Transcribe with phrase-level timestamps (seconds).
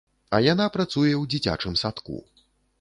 [0.37, 2.19] А яна працуе ў дзіцячым садку.